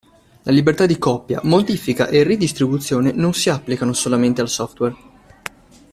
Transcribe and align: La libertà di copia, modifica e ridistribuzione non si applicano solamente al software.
La 0.45 0.51
libertà 0.51 0.87
di 0.87 0.97
copia, 0.97 1.41
modifica 1.43 2.07
e 2.07 2.23
ridistribuzione 2.23 3.11
non 3.11 3.33
si 3.35 3.51
applicano 3.51 3.93
solamente 3.93 4.41
al 4.41 4.49
software. 4.49 4.95